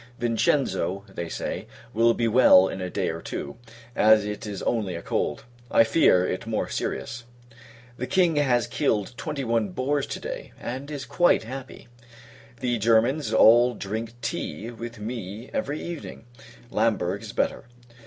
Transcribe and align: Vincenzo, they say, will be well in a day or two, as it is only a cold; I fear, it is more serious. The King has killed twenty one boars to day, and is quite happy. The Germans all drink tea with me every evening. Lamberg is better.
Vincenzo, 0.17 1.05
they 1.07 1.29
say, 1.29 1.67
will 1.93 2.15
be 2.15 2.27
well 2.27 2.67
in 2.67 2.81
a 2.81 2.89
day 2.89 3.09
or 3.09 3.21
two, 3.21 3.57
as 3.95 4.25
it 4.25 4.47
is 4.47 4.63
only 4.63 4.95
a 4.95 5.01
cold; 5.03 5.43
I 5.69 5.83
fear, 5.83 6.25
it 6.25 6.41
is 6.41 6.47
more 6.47 6.67
serious. 6.67 7.25
The 7.97 8.07
King 8.07 8.37
has 8.37 8.65
killed 8.65 9.15
twenty 9.15 9.43
one 9.43 9.69
boars 9.73 10.07
to 10.07 10.19
day, 10.19 10.53
and 10.59 10.89
is 10.89 11.05
quite 11.05 11.43
happy. 11.43 11.87
The 12.61 12.79
Germans 12.79 13.31
all 13.31 13.75
drink 13.75 14.13
tea 14.23 14.71
with 14.71 14.97
me 14.99 15.51
every 15.53 15.79
evening. 15.83 16.25
Lamberg 16.71 17.21
is 17.21 17.31
better. 17.31 17.65